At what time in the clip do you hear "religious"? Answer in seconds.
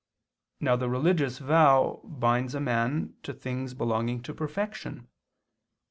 0.89-1.37